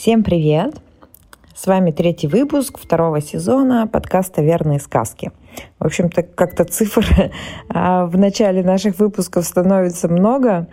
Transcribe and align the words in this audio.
Всем 0.00 0.22
привет! 0.22 0.80
С 1.54 1.66
вами 1.66 1.90
третий 1.90 2.26
выпуск 2.26 2.78
второго 2.78 3.20
сезона 3.20 3.86
подкаста 3.86 4.40
«Верные 4.40 4.80
сказки». 4.80 5.30
В 5.78 5.84
общем-то, 5.84 6.22
как-то 6.22 6.64
цифр 6.64 7.04
а, 7.68 8.06
в 8.06 8.16
начале 8.16 8.62
наших 8.62 8.98
выпусков 8.98 9.44
становится 9.44 10.08
много. 10.08 10.68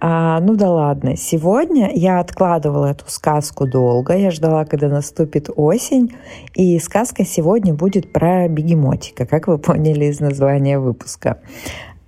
А, 0.00 0.40
ну 0.40 0.56
да 0.56 0.72
ладно. 0.72 1.16
Сегодня 1.16 1.92
я 1.94 2.18
откладывала 2.18 2.86
эту 2.86 3.04
сказку 3.06 3.68
долго. 3.68 4.16
Я 4.16 4.32
ждала, 4.32 4.64
когда 4.64 4.88
наступит 4.88 5.50
осень. 5.54 6.12
И 6.54 6.76
сказка 6.80 7.24
сегодня 7.24 7.74
будет 7.74 8.12
про 8.12 8.48
бегемотика, 8.48 9.24
как 9.24 9.46
вы 9.46 9.58
поняли 9.58 10.06
из 10.06 10.18
названия 10.18 10.80
выпуска. 10.80 11.38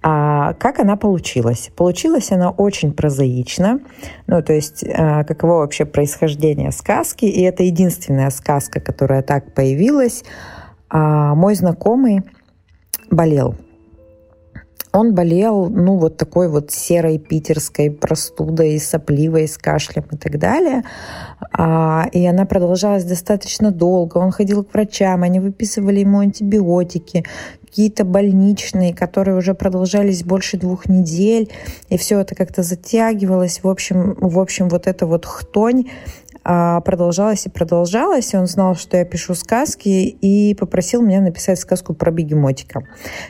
А 0.09 0.53
как 0.53 0.79
она 0.79 0.95
получилась? 0.95 1.73
Получилась 1.75 2.31
она 2.31 2.51
очень 2.51 2.93
прозаично. 2.93 3.81
Ну, 4.29 4.41
то 4.41 4.53
есть, 4.53 4.85
а, 4.85 5.25
каково 5.25 5.55
вообще 5.55 5.85
происхождение 5.85 6.71
сказки. 6.71 7.25
И 7.25 7.43
это 7.43 7.65
единственная 7.65 8.31
сказка, 8.31 8.79
которая 8.79 9.23
так 9.23 9.53
появилась. 9.53 10.23
А 10.89 11.35
мой 11.35 11.57
знакомый 11.57 12.21
болел. 13.11 13.57
Он 14.97 15.15
болел, 15.15 15.69
ну, 15.69 15.99
вот 15.99 16.17
такой 16.17 16.49
вот 16.49 16.71
серой 16.71 17.19
питерской 17.19 17.91
простудой, 17.91 18.79
сопливой, 18.81 19.47
с 19.47 19.59
кашлем 19.59 20.05
и 20.11 20.17
так 20.17 20.39
далее. 20.39 20.85
А, 21.53 22.07
и 22.13 22.25
она 22.25 22.47
продолжалась 22.47 23.05
достаточно 23.05 23.71
долго. 23.71 24.17
Он 24.17 24.31
ходил 24.31 24.65
к 24.65 24.73
врачам, 24.73 25.23
они 25.23 25.39
выписывали 25.39 26.01
ему 26.01 26.21
антибиотики 26.21 27.25
какие-то 27.61 28.07
больничные, 28.07 28.95
которые 28.95 29.37
уже 29.37 29.53
продолжались 29.53 30.25
больше 30.25 30.57
двух 30.57 30.89
недель, 30.89 31.53
и 31.91 31.99
все 31.99 32.21
это 32.21 32.35
как-то 32.35 32.63
затягивалось. 32.63 33.61
В 33.63 33.69
общем, 33.69 34.17
в 34.19 34.39
общем 34.39 34.71
вот 34.71 34.87
эта 34.87 35.05
вот 35.05 35.27
хтонь 35.27 35.91
а, 36.49 36.81
продолжалась 36.81 37.45
и 37.47 37.51
продолжалась. 37.51 38.33
И 38.33 38.37
он 38.37 38.47
знал, 38.47 38.77
что 38.77 38.97
я 38.97 39.05
пишу 39.05 39.35
сказки, 39.35 39.89
и 39.89 40.55
попросил 40.55 41.03
меня 41.03 41.21
написать 41.21 41.59
сказку 41.59 41.93
про 41.93 42.13
бегемотика. 42.13 42.85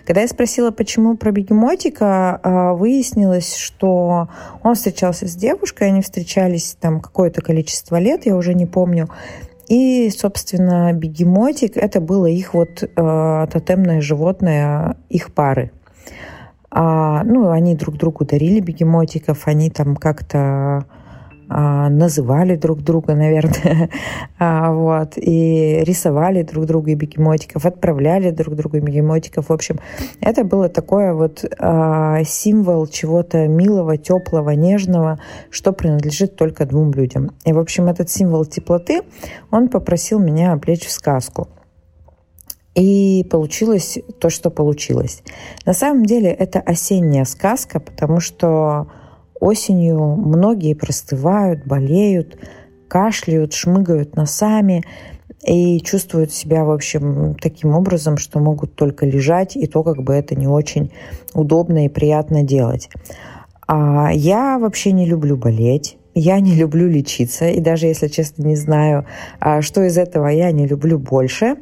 Когда 0.04 0.20
я 0.20 0.28
спросила, 0.28 0.70
почему 0.70 1.16
про 1.16 1.32
бегемотика, 1.32 2.38
а, 2.42 2.74
выяснилось, 2.74 3.56
что 3.56 4.28
он 4.62 4.74
встречался 4.74 5.26
с 5.26 5.34
девушкой, 5.34 5.88
они 5.88 6.02
встречались 6.02 6.76
там 6.78 7.00
какое-то 7.00 7.40
количество 7.40 7.98
лет, 7.98 8.26
я 8.26 8.36
уже 8.36 8.52
не 8.52 8.66
помню. 8.66 9.08
И, 9.66 10.10
собственно, 10.10 10.92
бегемотик– 10.92 11.72
это 11.76 12.02
было 12.02 12.26
их 12.26 12.54
вот 12.54 12.82
э, 12.82 13.46
тотемное 13.50 14.00
животное 14.00 14.96
их 15.08 15.32
пары. 15.32 15.72
А, 16.70 17.24
ну, 17.24 17.48
они 17.48 17.74
друг 17.74 17.96
другу 17.96 18.24
дарили 18.24 18.60
бегемотиков, 18.60 19.48
они 19.48 19.70
там 19.70 19.96
как-то 19.96 20.84
называли 21.48 22.56
друг 22.56 22.82
друга, 22.82 23.14
наверное, 23.14 23.88
а, 24.38 24.72
вот, 24.72 25.12
и 25.16 25.82
рисовали 25.84 26.42
друг 26.42 26.66
друга 26.66 26.94
бегемотиков, 26.94 27.64
отправляли 27.64 28.30
друг 28.30 28.56
другу 28.56 28.80
бегемотиков. 28.80 29.48
В 29.48 29.52
общем, 29.52 29.78
это 30.20 30.44
было 30.44 30.68
такое 30.68 31.14
вот 31.14 31.44
а, 31.58 32.24
символ 32.24 32.86
чего-то 32.86 33.46
милого, 33.46 33.96
теплого, 33.96 34.50
нежного, 34.50 35.20
что 35.50 35.72
принадлежит 35.72 36.36
только 36.36 36.66
двум 36.66 36.92
людям. 36.92 37.32
И, 37.44 37.52
в 37.52 37.58
общем, 37.58 37.86
этот 37.86 38.10
символ 38.10 38.44
теплоты 38.44 39.02
он 39.50 39.68
попросил 39.68 40.18
меня 40.18 40.52
облечь 40.52 40.86
в 40.86 40.90
сказку. 40.90 41.48
И 42.74 43.26
получилось 43.30 43.98
то, 44.20 44.28
что 44.28 44.50
получилось. 44.50 45.22
На 45.64 45.72
самом 45.72 46.04
деле 46.04 46.30
это 46.30 46.60
осенняя 46.60 47.24
сказка, 47.24 47.80
потому 47.80 48.20
что 48.20 48.88
Осенью 49.40 50.16
многие 50.16 50.74
простывают, 50.74 51.66
болеют, 51.66 52.38
кашляют, 52.88 53.52
шмыгают 53.52 54.16
носами 54.16 54.82
и 55.46 55.80
чувствуют 55.80 56.32
себя, 56.32 56.64
в 56.64 56.70
общем, 56.70 57.36
таким 57.40 57.74
образом, 57.74 58.16
что 58.16 58.40
могут 58.40 58.74
только 58.74 59.06
лежать, 59.06 59.56
и 59.56 59.66
то 59.66 59.82
как 59.82 60.02
бы 60.02 60.14
это 60.14 60.34
не 60.34 60.48
очень 60.48 60.92
удобно 61.34 61.84
и 61.84 61.88
приятно 61.88 62.42
делать. 62.42 62.88
А 63.68 64.10
я 64.12 64.58
вообще 64.58 64.92
не 64.92 65.06
люблю 65.06 65.36
болеть. 65.36 65.98
Я 66.14 66.40
не 66.40 66.54
люблю 66.54 66.88
лечиться, 66.88 67.48
и 67.48 67.60
даже, 67.60 67.86
если 67.86 68.08
честно, 68.08 68.44
не 68.44 68.56
знаю, 68.56 69.04
а, 69.38 69.60
что 69.60 69.82
из 69.82 69.98
этого 69.98 70.28
я 70.28 70.50
не 70.50 70.66
люблю 70.66 70.98
больше. 70.98 71.56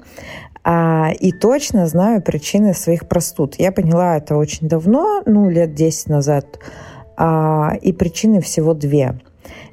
А, 0.63 1.11
и 1.19 1.33
точно 1.33 1.89
знаю 1.89 2.23
причины 2.23 2.73
своих 2.73 3.09
простуд. 3.09 3.57
Я 3.59 3.73
поняла 3.73 4.17
это 4.17 4.37
очень 4.37 4.69
давно, 4.69 5.23
ну, 5.27 5.51
лет 5.51 5.75
10 5.75 6.09
назад 6.09 6.61
и 7.17 7.93
причины 7.93 8.41
всего 8.41 8.75
две. 8.75 9.21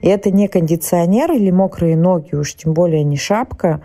И 0.01 0.07
это 0.07 0.31
не 0.31 0.47
кондиционер 0.47 1.31
или 1.31 1.51
мокрые 1.51 1.95
ноги, 1.95 2.35
уж 2.35 2.55
тем 2.55 2.73
более 2.73 3.03
не 3.03 3.17
шапка, 3.17 3.81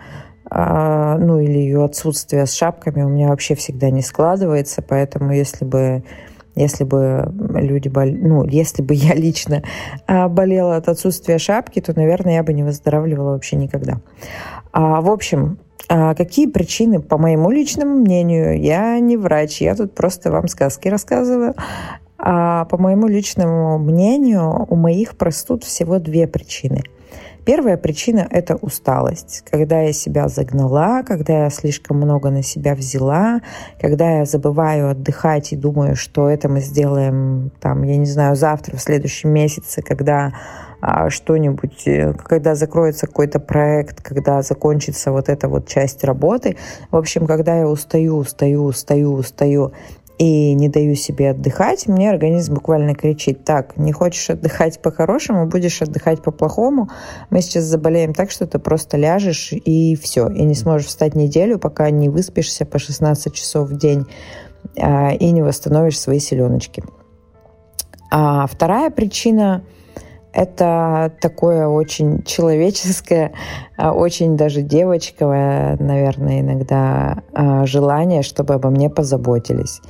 а, 0.49 1.17
ну 1.17 1.39
или 1.39 1.57
ее 1.57 1.83
отсутствие 1.83 2.45
с 2.45 2.53
шапками 2.53 3.03
у 3.03 3.09
меня 3.09 3.29
вообще 3.29 3.55
всегда 3.55 3.89
не 3.89 4.01
складывается, 4.01 4.81
поэтому 4.81 5.33
если 5.33 5.65
бы 5.65 6.03
если 6.55 6.85
бы 6.85 7.31
люди 7.53 7.87
бол... 7.87 8.05
ну, 8.05 8.43
если 8.43 8.81
бы 8.81 8.95
я 8.95 9.13
лично 9.13 9.61
а, 10.07 10.27
болела 10.27 10.77
от 10.77 10.87
отсутствия 10.87 11.37
шапки, 11.37 11.79
то, 11.81 11.93
наверное, 11.95 12.35
я 12.35 12.43
бы 12.43 12.51
не 12.51 12.63
выздоравливала 12.63 13.33
вообще 13.33 13.57
никогда. 13.57 13.99
А, 14.71 15.01
в 15.01 15.09
общем, 15.11 15.59
а 15.87 16.15
какие 16.15 16.47
причины, 16.47 16.99
по 16.99 17.19
моему 17.19 17.51
личному 17.51 17.97
мнению, 17.97 18.59
я 18.59 18.99
не 18.99 19.17
врач, 19.17 19.61
я 19.61 19.75
тут 19.75 19.93
просто 19.93 20.31
вам 20.31 20.47
сказки 20.47 20.87
рассказываю. 20.87 21.53
А 22.17 22.65
по 22.65 22.77
моему 22.77 23.07
личному 23.07 23.77
мнению, 23.77 24.65
у 24.69 24.75
моих 24.75 25.17
простуд 25.17 25.63
всего 25.63 25.99
две 25.99 26.27
причины. 26.27 26.83
Первая 27.45 27.77
причина– 27.77 28.27
это 28.29 28.57
усталость. 28.57 29.43
Когда 29.49 29.79
я 29.79 29.93
себя 29.93 30.27
загнала, 30.27 31.03
когда 31.03 31.45
я 31.45 31.49
слишком 31.49 31.95
много 31.95 32.29
на 32.29 32.43
себя 32.43 32.75
взяла, 32.75 33.39
когда 33.79 34.17
я 34.17 34.25
забываю 34.25 34.89
отдыхать 34.89 35.53
и 35.53 35.55
думаю, 35.55 35.95
что 35.95 36.27
это 36.29 36.49
мы 36.49 36.59
сделаем, 36.59 37.51
там, 37.61 37.83
я 37.83 37.95
не 37.95 38.05
знаю, 38.05 38.35
завтра, 38.35 38.75
в 38.75 38.81
следующем 38.81 39.29
месяце, 39.29 39.81
когда 39.81 40.33
а, 40.81 41.09
что-нибудь, 41.09 41.87
э, 41.87 42.13
когда 42.13 42.53
закроется 42.53 43.07
какой-то 43.07 43.39
проект, 43.39 44.01
когда 44.01 44.41
закончится 44.41 45.13
вот 45.13 45.29
эта 45.29 45.47
вот 45.47 45.67
часть 45.67 46.03
работы. 46.03 46.57
В 46.91 46.97
общем, 46.97 47.25
когда 47.25 47.57
я 47.57 47.67
устаю, 47.67 48.17
устаю, 48.17 48.65
устаю, 48.65 49.13
устаю, 49.13 49.71
и 50.17 50.53
не 50.53 50.67
даю 50.69 50.95
себе 50.95 51.31
отдыхать, 51.31 51.87
мне 51.87 52.09
организм 52.09 52.55
буквально 52.55 52.95
кричит, 52.95 53.43
так, 53.43 53.77
не 53.77 53.91
хочешь 53.91 54.29
отдыхать 54.29 54.81
по-хорошему, 54.81 55.45
будешь 55.45 55.81
отдыхать 55.81 56.21
по-плохому, 56.21 56.89
мы 57.29 57.41
сейчас 57.41 57.65
заболеем 57.65 58.13
так, 58.13 58.31
что 58.31 58.47
ты 58.47 58.57
просто 58.57 58.97
ляжешь 58.97 59.53
и 59.53 59.95
все, 59.95 60.27
и 60.29 60.43
не 60.43 60.55
сможешь 60.55 60.87
встать 60.87 61.15
неделю, 61.15 61.59
пока 61.59 61.89
не 61.91 62.09
выспишься 62.09 62.65
по 62.65 62.79
16 62.79 63.33
часов 63.33 63.69
в 63.69 63.77
день 63.77 64.05
а, 64.79 65.11
и 65.11 65.29
не 65.31 65.43
восстановишь 65.43 65.99
свои 65.99 66.19
селеночки. 66.19 66.83
А 68.09 68.47
вторая 68.47 68.89
причина 68.89 69.63
это 70.37 71.11
такое 71.19 71.67
очень 71.67 72.21
человеческое, 72.21 73.31
а, 73.75 73.91
очень 73.91 74.37
даже 74.37 74.61
девочковое, 74.61 75.77
наверное, 75.79 76.41
иногда 76.41 77.23
а, 77.33 77.65
желание, 77.65 78.21
чтобы 78.21 78.53
обо 78.53 78.69
мне 78.69 78.87
позаботились. 78.91 79.81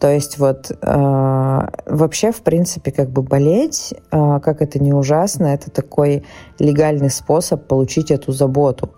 То 0.00 0.12
есть 0.12 0.38
вот 0.38 0.70
э, 0.70 1.68
вообще, 1.86 2.30
в 2.30 2.42
принципе, 2.42 2.92
как 2.92 3.10
бы 3.10 3.22
болеть, 3.22 3.92
э, 4.12 4.40
как 4.40 4.62
это 4.62 4.78
не 4.78 4.92
ужасно, 4.92 5.46
это 5.46 5.72
такой 5.72 6.22
легальный 6.60 7.10
способ 7.10 7.66
получить 7.66 8.12
эту 8.12 8.30
заботу. 8.30 8.92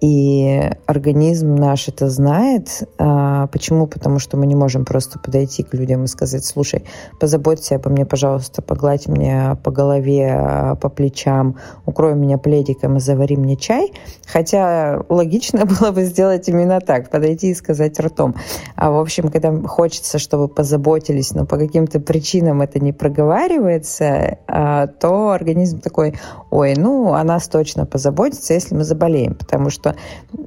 И 0.00 0.70
организм 0.84 1.54
наш 1.54 1.88
это 1.88 2.10
знает. 2.10 2.86
А, 2.98 3.46
почему? 3.46 3.86
Потому 3.86 4.18
что 4.18 4.36
мы 4.36 4.46
не 4.46 4.54
можем 4.54 4.84
просто 4.84 5.18
подойти 5.18 5.62
к 5.62 5.72
людям 5.72 6.04
и 6.04 6.06
сказать, 6.06 6.44
слушай, 6.44 6.84
позаботься 7.18 7.76
обо 7.76 7.88
мне, 7.88 8.04
пожалуйста, 8.04 8.60
погладь 8.60 9.06
мне 9.06 9.56
по 9.64 9.70
голове, 9.70 10.76
по 10.80 10.90
плечам, 10.90 11.56
укрой 11.86 12.14
меня 12.14 12.36
пледиком 12.36 12.96
и 12.98 13.00
завари 13.00 13.36
мне 13.36 13.56
чай. 13.56 13.92
Хотя 14.26 15.02
логично 15.08 15.64
было 15.80 15.92
бы 15.92 16.04
сделать 16.04 16.48
именно 16.48 16.80
так, 16.80 17.10
подойти 17.10 17.50
и 17.50 17.54
сказать 17.54 17.98
ртом. 17.98 18.34
А 18.76 18.90
в 18.90 18.98
общем, 18.98 19.28
когда 19.28 19.52
хочется, 19.66 20.18
чтобы 20.18 20.48
позаботились, 20.48 21.32
но 21.32 21.46
по 21.46 21.56
каким-то 21.56 22.00
причинам 22.00 22.60
это 22.60 22.80
не 22.80 22.92
проговаривается, 22.92 24.38
а, 24.46 24.88
то 24.88 25.30
организм 25.30 25.80
такой, 25.80 26.14
ой, 26.50 26.74
ну, 26.76 27.14
о 27.14 27.24
нас 27.24 27.48
точно 27.48 27.86
позаботится, 27.86 28.52
если 28.52 28.74
мы 28.74 28.84
заболеем, 28.84 29.34
потому 29.34 29.70
что 29.70 29.85
что 29.86 29.96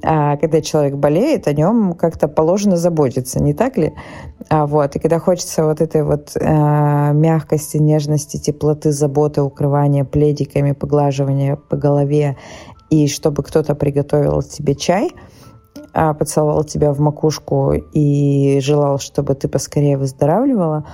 а, 0.02 0.36
когда 0.36 0.60
человек 0.60 0.94
болеет, 0.96 1.46
о 1.48 1.52
нем 1.52 1.94
как-то 1.94 2.28
положено 2.28 2.76
заботиться, 2.76 3.42
не 3.42 3.54
так 3.54 3.76
ли? 3.76 3.92
А, 4.48 4.66
вот, 4.66 4.96
и 4.96 4.98
когда 4.98 5.18
хочется 5.18 5.64
вот 5.64 5.80
этой 5.80 6.02
вот 6.02 6.36
а, 6.36 7.12
мягкости, 7.12 7.76
нежности, 7.78 8.38
теплоты, 8.38 8.92
заботы, 8.92 9.42
укрывания 9.42 10.04
пледиками, 10.04 10.72
поглаживания 10.72 11.56
по 11.56 11.76
голове, 11.76 12.36
и 12.90 13.06
чтобы 13.06 13.42
кто-то 13.42 13.74
приготовил 13.74 14.42
тебе 14.42 14.74
чай, 14.74 15.10
а, 15.92 16.14
поцеловал 16.14 16.64
тебя 16.64 16.92
в 16.92 17.00
макушку 17.00 17.72
и 17.72 18.60
желал, 18.60 18.98
чтобы 18.98 19.34
ты 19.34 19.48
поскорее 19.48 19.96
выздоравливала, 19.96 20.84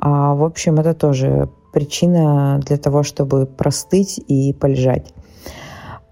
а, 0.00 0.34
в 0.34 0.44
общем, 0.44 0.78
это 0.78 0.94
тоже 0.94 1.48
причина 1.72 2.60
для 2.64 2.76
того, 2.78 3.02
чтобы 3.02 3.46
простыть 3.46 4.18
и 4.28 4.52
полежать. 4.54 5.12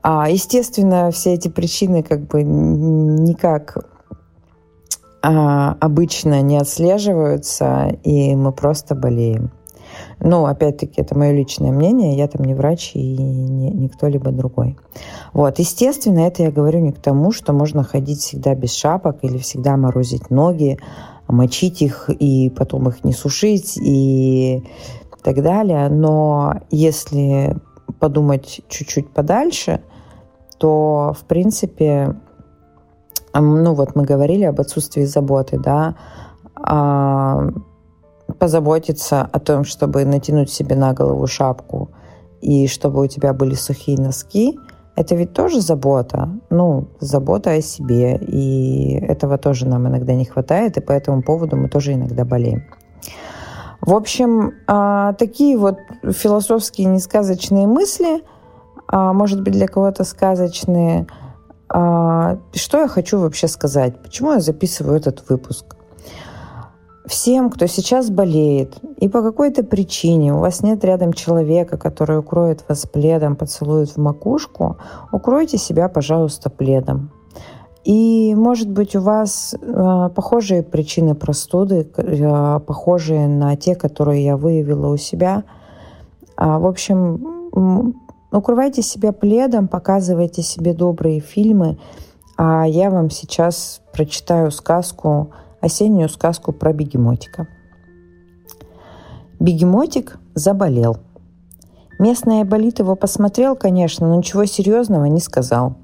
А, 0.07 0.29
естественно, 0.29 1.11
все 1.11 1.33
эти 1.33 1.49
причины 1.49 2.03
как 2.03 2.27
бы 2.27 2.43
никак 2.43 3.89
а, 5.23 5.79
обычно 5.81 6.43
не 6.43 6.59
отслеживаются, 6.59 7.97
и 8.03 8.37
мы 8.37 8.53
просто 8.53 8.95
болеем. 8.95 9.51
Ну, 10.21 10.45
опять-таки, 10.45 11.01
это 11.01 11.17
мое 11.17 11.33
личное 11.33 11.73
мнение, 11.73 12.19
я 12.19 12.29
там 12.29 12.45
не 12.45 12.53
врач 12.53 12.91
и 12.93 13.17
не, 13.17 13.71
не 13.71 13.89
кто-либо 13.89 14.31
другой. 14.31 14.77
Вот, 15.33 15.59
естественно, 15.59 16.21
это 16.21 16.43
я 16.43 16.51
говорю 16.51 16.81
не 16.81 16.93
к 16.93 16.99
тому, 16.99 17.33
что 17.33 17.55
можно 17.55 17.83
ходить 17.83 18.21
всегда 18.21 18.55
без 18.55 18.75
шапок 18.75 19.21
или 19.23 19.39
всегда 19.39 19.79
морозить 19.79 20.29
ноги, 20.29 20.79
мочить 21.29 21.81
их 21.81 22.11
и 22.11 22.51
потом 22.51 22.91
их 22.91 23.05
не 23.05 23.15
сушить 23.15 23.79
и 23.79 24.65
так 25.23 25.43
далее. 25.43 25.89
Но 25.89 26.61
если 26.71 27.57
подумать 27.99 28.61
чуть-чуть 28.69 29.09
подальше, 29.09 29.81
то, 30.59 31.15
в 31.19 31.25
принципе, 31.25 32.17
ну 33.35 33.75
вот 33.75 33.95
мы 33.95 34.05
говорили 34.05 34.45
об 34.45 34.61
отсутствии 34.61 35.05
заботы, 35.05 35.59
да, 35.59 35.97
а, 36.57 37.49
позаботиться 38.39 39.23
о 39.23 39.39
том, 39.39 39.65
чтобы 39.65 40.05
натянуть 40.05 40.51
себе 40.51 40.77
на 40.77 40.93
голову 40.93 41.27
шапку 41.27 41.91
и 42.41 42.67
чтобы 42.67 43.03
у 43.03 43.07
тебя 43.07 43.33
были 43.33 43.55
сухие 43.55 43.99
носки, 43.99 44.59
это 44.97 45.17
ведь 45.17 45.33
тоже 45.33 45.61
забота, 45.61 46.29
ну, 46.51 46.89
забота 47.01 47.51
о 47.51 47.61
себе, 47.61 48.17
и 48.17 48.95
этого 48.95 49.39
тоже 49.39 49.67
нам 49.67 49.89
иногда 49.89 50.15
не 50.15 50.25
хватает, 50.25 50.77
и 50.77 50.81
по 50.81 50.93
этому 50.93 51.23
поводу 51.23 51.57
мы 51.57 51.69
тоже 51.69 51.95
иногда 51.95 52.25
болеем. 52.25 52.65
В 53.81 53.93
общем, 53.93 54.53
а, 54.67 55.13
такие 55.15 55.59
вот 55.59 55.79
философские 56.05 56.87
несказочные 56.87 57.67
мысли, 57.67 58.23
может 58.91 59.43
быть, 59.43 59.55
для 59.55 59.67
кого-то 59.69 60.05
сказочные. 60.05 61.07
А, 61.69 62.39
что 62.55 62.79
я 62.79 62.89
хочу 62.89 63.19
вообще 63.19 63.49
сказать? 63.49 64.01
Почему 64.03 64.33
я 64.33 64.41
записываю 64.41 64.97
этот 64.97 65.29
выпуск? 65.29 65.77
Всем, 67.07 67.51
кто 67.51 67.67
сейчас 67.67 68.11
болеет, 68.11 68.77
и 68.97 69.09
по 69.09 69.23
какой-то 69.23 69.63
причине 69.63 70.33
у 70.33 70.39
вас 70.39 70.63
нет 70.63 70.83
рядом 70.85 71.13
человека, 71.13 71.77
который 71.77 72.19
укроет 72.19 72.65
вас 72.67 72.87
пледом, 72.87 73.37
поцелует 73.37 73.91
в 73.91 73.99
макушку, 73.99 74.79
укройте 75.13 75.59
себя, 75.59 75.89
пожалуйста, 75.89 76.49
пледом. 76.49 77.11
И, 77.85 78.35
может 78.35 78.71
быть, 78.71 78.97
у 78.97 79.01
вас 79.01 79.55
э, 79.61 80.11
похожие 80.15 80.63
причины 80.63 81.15
простуды, 81.15 81.87
э, 81.95 82.61
похожие 82.61 83.29
на 83.29 83.57
те, 83.57 83.75
которые 83.75 84.25
я 84.25 84.39
выявила 84.39 84.89
у 84.89 84.97
себя. 84.97 85.45
А, 86.37 86.59
в 86.59 86.67
общем, 86.67 88.01
укрывайте 88.39 88.83
себя 88.83 89.13
пледом, 89.13 89.69
показывайте 89.69 90.43
себе 90.43 90.75
добрые 90.75 91.21
фильмы. 91.21 91.79
А 92.37 92.67
я 92.67 92.91
вам 92.91 93.11
сейчас 93.11 93.81
прочитаю 93.93 94.51
сказку 94.51 95.33
осеннюю 95.61 96.09
сказку 96.09 96.53
про 96.53 96.73
бегемотика. 96.73 97.49
Бегемотик 99.41 100.19
заболел. 100.35 100.99
Местный 101.99 102.39
айболит 102.39 102.81
его 102.81 102.97
посмотрел, 102.97 103.57
конечно, 103.57 104.09
но 104.09 104.17
ничего 104.17 104.45
серьезного 104.45 105.07
не 105.07 105.21
сказал. 105.21 105.77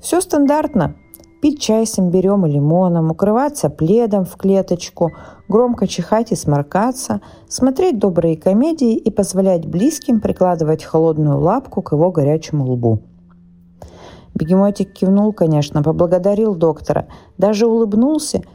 Все 0.00 0.20
стандартно. 0.20 0.94
Пить 1.40 1.60
чай 1.60 1.86
с 1.86 1.98
имбирем 1.98 2.46
и 2.46 2.50
лимоном, 2.50 3.10
укрываться 3.10 3.70
пледом 3.70 4.24
в 4.24 4.36
клеточку, 4.36 5.12
громко 5.48 5.86
чихать 5.86 6.32
и 6.32 6.36
сморкаться, 6.36 7.20
смотреть 7.48 7.98
добрые 7.98 8.36
комедии 8.36 8.96
и 8.96 9.10
позволять 9.10 9.66
близким 9.66 10.20
прикладывать 10.20 10.82
холодную 10.82 11.38
лапку 11.38 11.82
к 11.82 11.92
его 11.92 12.10
горячему 12.10 12.64
лбу. 12.70 13.00
Бегемотик 14.34 14.92
кивнул, 14.92 15.32
конечно, 15.32 15.82
поблагодарил 15.82 16.54
доктора, 16.54 17.06
даже 17.38 17.66
улыбнулся– 17.66 18.42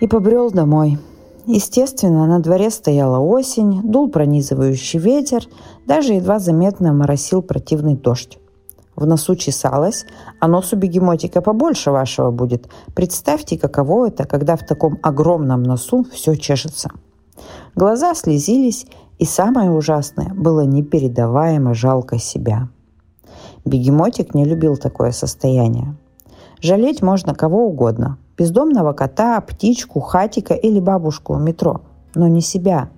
и 0.00 0.06
побрел 0.06 0.50
домой. 0.50 0.98
Естественно, 1.46 2.26
на 2.26 2.40
дворе 2.40 2.70
стояла 2.70 3.18
осень, 3.18 3.82
дул 3.82 4.10
пронизывающий 4.10 4.98
ветер, 4.98 5.44
даже 5.86 6.14
едва 6.14 6.38
заметно 6.38 6.92
моросил 6.92 7.40
противный 7.42 7.94
дождь. 7.94 8.38
В 8.96 9.06
носу 9.06 9.36
чесалось, 9.36 10.06
а 10.40 10.48
нос 10.48 10.72
у 10.72 10.76
бегемотика 10.76 11.40
побольше 11.42 11.90
вашего 11.90 12.30
будет. 12.30 12.68
Представьте, 12.94 13.58
каково 13.58 14.08
это, 14.08 14.24
когда 14.24 14.56
в 14.56 14.66
таком 14.66 14.98
огромном 15.02 15.62
носу 15.62 16.04
все 16.12 16.34
чешется. 16.34 16.90
Глаза 17.74 18.14
слезились, 18.14 18.86
и 19.18 19.24
самое 19.24 19.70
ужасное 19.70 20.32
было 20.34 20.62
непередаваемо 20.62 21.74
жалко 21.74 22.18
себя. 22.18 22.68
Бегемотик 23.64 24.34
не 24.34 24.44
любил 24.44 24.76
такое 24.76 25.12
состояние. 25.12 25.94
Жалеть 26.60 27.02
можно 27.02 27.34
кого 27.34 27.66
угодно, 27.66 28.18
Бездомного 28.36 28.92
кота, 28.92 29.40
птичку, 29.40 30.00
хатика 30.00 30.54
или 30.54 30.78
бабушку 30.78 31.34
в 31.34 31.40
метро. 31.40 31.80
Но 32.14 32.28
не 32.28 32.42
себя. 32.42 32.90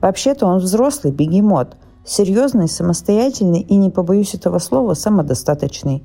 Вообще-то 0.00 0.46
он 0.46 0.58
взрослый 0.58 1.12
бегемот. 1.12 1.76
Серьезный, 2.04 2.68
самостоятельный 2.68 3.60
и, 3.60 3.76
не 3.76 3.90
побоюсь 3.90 4.34
этого 4.34 4.58
слова, 4.58 4.94
самодостаточный. 4.94 6.04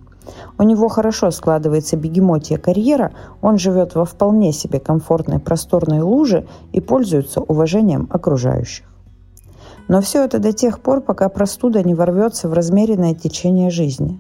У 0.57 0.63
него 0.63 0.88
хорошо 0.88 1.31
складывается 1.31 1.97
бегемотья 1.97 2.57
карьера, 2.57 3.13
он 3.42 3.57
живет 3.57 3.95
во 3.95 4.06
вполне 4.06 4.51
себе 4.51 4.80
комфортной 4.80 5.39
просторной 5.39 6.01
луже 6.01 6.47
и 6.71 6.81
пользуется 6.81 7.42
уважением 7.42 8.07
окружающих. 8.09 8.86
Но 9.88 10.01
все 10.01 10.25
это 10.25 10.39
до 10.39 10.51
тех 10.51 10.80
пор, 10.80 11.01
пока 11.01 11.30
простуда 11.30 11.83
не 11.83 11.94
ворвется 11.94 12.50
в 12.50 12.53
размеренное 12.53 13.13
течение 13.13 13.69
жизни. 13.69 14.19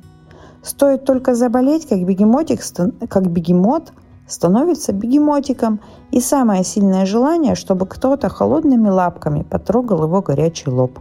Стоит 0.61 1.05
только 1.05 1.35
заболеть, 1.35 1.87
как 1.87 2.05
бегемотик, 2.05 2.61
как 3.09 3.31
бегемот– 3.31 3.91
становится 4.27 4.91
бегемотиком, 4.93 5.79
и 6.11 6.19
самое 6.19 6.63
сильное 6.63 7.05
желание, 7.05 7.55
чтобы 7.55 7.85
кто-то 7.85 8.29
холодными 8.29 8.89
лапками 8.89 9.43
потрогал 9.43 10.03
его 10.03 10.21
горячий 10.21 10.69
лоб. 10.69 10.99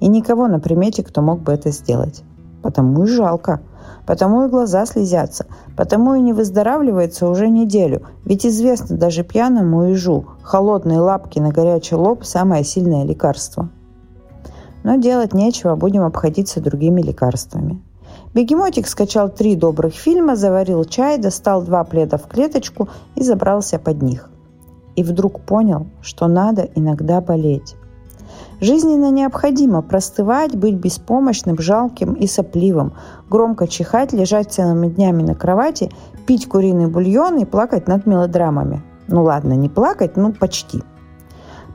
И 0.00 0.08
никого 0.08 0.48
на 0.48 0.58
примете, 0.58 1.04
кто 1.04 1.22
мог 1.22 1.40
бы 1.40 1.52
это 1.52 1.70
сделать. 1.70 2.22
Потому 2.62 3.04
и 3.04 3.06
жалко. 3.06 3.60
Потому 4.06 4.44
и 4.44 4.48
глаза 4.48 4.86
слезятся. 4.86 5.46
Потому 5.76 6.14
и 6.14 6.20
не 6.20 6.32
выздоравливается 6.32 7.28
уже 7.28 7.48
неделю. 7.48 8.02
Ведь 8.24 8.44
известно 8.44 8.96
даже 8.96 9.22
пьяному 9.22 9.84
ежу, 9.84 10.26
холодные 10.42 10.98
лапки 10.98 11.38
на 11.38 11.50
горячий 11.50 11.94
лоб– 11.94 12.22
самое 12.24 12.64
сильное 12.64 13.04
лекарство. 13.04 13.68
Но 14.82 14.96
делать 14.96 15.34
нечего, 15.34 15.76
будем 15.76 16.02
обходиться 16.02 16.60
другими 16.60 17.02
лекарствами– 17.02 17.82
Бегемотик 18.32 18.86
скачал 18.86 19.28
три 19.28 19.56
добрых 19.56 19.92
фильма, 19.94 20.36
заварил 20.36 20.84
чай, 20.84 21.18
достал 21.18 21.62
два 21.62 21.82
пледа 21.82 22.16
в 22.16 22.28
клеточку 22.28 22.88
и 23.16 23.22
забрался 23.22 23.78
под 23.78 24.02
них. 24.02 24.30
И 24.94 25.02
вдруг 25.02 25.40
понял, 25.40 25.86
что 26.00 26.28
надо 26.28 26.68
иногда 26.76 27.20
болеть. 27.20 27.74
Жизненно 28.60 29.10
необходимо 29.10 29.82
простывать, 29.82 30.54
быть 30.54 30.74
беспомощным, 30.74 31.58
жалким 31.58 32.14
и 32.14 32.26
сопливым, 32.26 32.92
громко 33.28 33.66
чихать, 33.66 34.12
лежать 34.12 34.52
целыми 34.52 34.88
днями 34.88 35.22
на 35.22 35.34
кровати, 35.34 35.90
пить 36.26 36.48
куриный 36.48 36.86
бульон 36.86 37.38
и 37.38 37.44
плакать 37.44 37.88
над 37.88 38.06
мелодрамами. 38.06 38.82
Ну 39.08 39.22
ладно, 39.22 39.54
не 39.54 39.68
плакать, 39.68 40.16
ну 40.16 40.32
почти. 40.32 40.82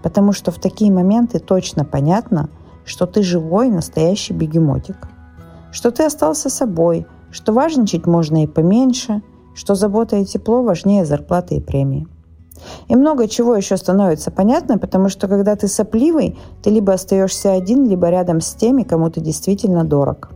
Потому 0.03 0.31
что 0.31 0.51
в 0.51 0.59
такие 0.59 0.91
моменты 0.91 1.39
точно 1.39 1.85
понятно, 1.85 2.49
что 2.85 3.05
ты 3.07 3.23
живой 3.23 3.69
настоящий 3.69 4.33
бегемотик– 4.33 5.09
что 5.75 5.91
ты 5.91 6.05
остался 6.05 6.49
собой, 6.49 7.05
что 7.31 7.51
важничать 7.51 8.07
можно 8.07 8.43
и 8.43 8.47
поменьше, 8.47 9.21
что 9.53 9.75
забота 9.75 10.15
и 10.15 10.25
тепло 10.25 10.63
важнее 10.63 11.03
зарплаты 11.03 11.55
и 11.55 11.61
премии. 11.61 12.07
И 12.87 12.95
много 12.95 13.27
чего 13.27 13.55
еще 13.55 13.77
становится 13.77 14.31
понятно, 14.31 14.77
потому 14.77 15.09
что 15.09 15.27
когда 15.27 15.55
ты 15.55 15.67
сопливый, 15.67 16.37
ты 16.63 16.69
либо 16.69 16.93
остаешься 16.93 17.53
один, 17.53 17.87
либо 17.87 18.09
рядом 18.09 18.41
с 18.41 18.53
теми, 18.53 18.83
кому 18.83 19.09
ты 19.09 19.21
действительно 19.21 19.83
дорог. 19.83 20.29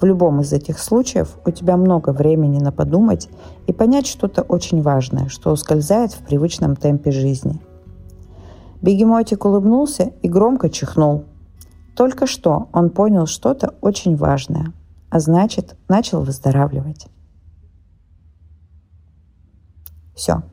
В 0.00 0.04
любом 0.04 0.40
из 0.40 0.52
этих 0.52 0.78
случаев 0.78 1.38
у 1.44 1.50
тебя 1.50 1.76
много 1.76 2.10
времени 2.10 2.58
на 2.58 2.72
подумать 2.72 3.28
и 3.66 3.72
понять 3.72 4.06
что-то 4.06 4.42
очень 4.42 4.82
важное, 4.82 5.28
что 5.28 5.50
ускользает 5.50 6.12
в 6.12 6.18
привычном 6.18 6.76
темпе 6.76 7.10
жизни. 7.10 7.60
Бегемотик 8.80 9.44
улыбнулся 9.44 10.12
и 10.22 10.28
громко 10.28 10.70
чихнул– 10.70 11.24
только 11.98 12.28
что 12.28 12.68
он 12.72 12.90
понял 12.90 13.26
что-то 13.26 13.74
очень 13.80 14.14
важное, 14.14 14.72
а 15.10 15.18
значит, 15.18 15.76
начал 15.88 16.22
выздоравливать. 16.22 17.08
Все. 20.14 20.44